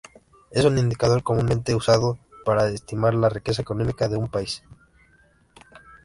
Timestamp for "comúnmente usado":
1.21-2.17